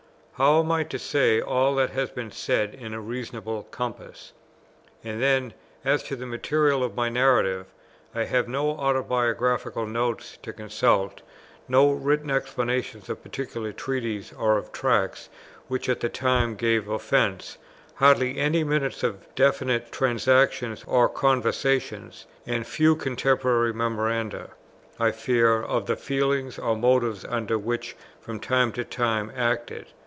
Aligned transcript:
How 0.35 0.61
am 0.61 0.71
I 0.71 0.81
to 0.85 0.97
say 0.97 1.39
all 1.39 1.75
that 1.75 1.91
has 1.91 2.09
to 2.09 2.15
be 2.15 2.29
said 2.31 2.73
in 2.73 2.95
a 2.95 2.99
reasonable 2.99 3.61
compass? 3.69 4.33
And 5.03 5.21
then 5.21 5.53
as 5.85 6.01
to 6.05 6.15
the 6.15 6.25
materials 6.25 6.83
of 6.85 6.95
my 6.95 7.09
narrative; 7.09 7.67
I 8.15 8.23
have 8.23 8.47
no 8.47 8.71
autobiographical 8.71 9.85
notes 9.85 10.39
to 10.41 10.51
consult, 10.51 11.21
no 11.67 11.91
written 11.91 12.31
explanations 12.31 13.07
of 13.07 13.21
particular 13.21 13.71
treatises 13.71 14.33
or 14.35 14.57
of 14.57 14.71
tracts 14.71 15.29
which 15.67 15.87
at 15.87 15.99
the 15.99 16.09
time 16.09 16.55
gave 16.55 16.87
offence, 16.89 17.59
hardly 17.93 18.39
any 18.39 18.63
minutes 18.63 19.03
of 19.03 19.19
definite 19.35 19.91
transactions 19.91 20.83
or 20.87 21.07
conversations, 21.07 22.25
and 22.47 22.65
few 22.65 22.95
contemporary 22.95 23.75
memoranda, 23.75 24.49
I 24.99 25.11
fear, 25.11 25.61
of 25.61 25.85
the 25.85 25.95
feelings 25.95 26.57
or 26.57 26.75
motives 26.75 27.25
under 27.25 27.59
which, 27.59 27.95
from 28.19 28.39
time 28.39 28.71
to 28.71 28.83
time 28.83 29.31
I 29.35 29.39
acted. 29.39 29.85